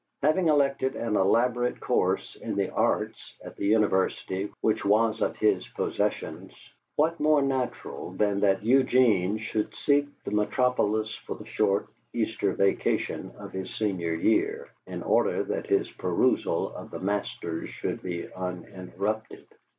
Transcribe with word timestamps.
Having 0.23 0.47
elected 0.47 0.95
an 0.95 1.15
elaborate 1.15 1.79
course 1.79 2.35
in 2.35 2.55
the 2.55 2.71
Arts, 2.71 3.35
at 3.45 3.55
the 3.55 3.67
University 3.67 4.51
which 4.61 4.83
was 4.83 5.21
of 5.21 5.37
his 5.37 5.67
possessions, 5.67 6.51
what 6.95 7.19
more 7.19 7.43
natural 7.43 8.09
than 8.09 8.39
that 8.39 8.65
Eugene 8.65 9.37
should 9.37 9.75
seek 9.75 10.07
the 10.23 10.31
Metropolis 10.31 11.13
for 11.13 11.35
the 11.35 11.45
short 11.45 11.87
Easter 12.15 12.51
vacation 12.53 13.31
of 13.37 13.51
his 13.51 13.75
Senior 13.75 14.15
year, 14.15 14.69
in 14.87 15.03
order 15.03 15.43
that 15.43 15.67
his 15.67 15.91
perusal 15.91 16.73
of 16.75 16.89
the 16.89 16.99
Masters 16.99 17.69
should 17.69 18.01
be 18.01 18.27
uninterrupted? 18.35 19.47